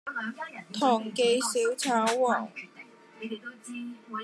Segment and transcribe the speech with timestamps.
[0.73, 2.49] 堂記小炒皇